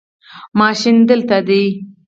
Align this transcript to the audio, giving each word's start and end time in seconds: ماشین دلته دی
ماشین 0.59 0.97
دلته 1.09 1.37
دی 1.47 1.63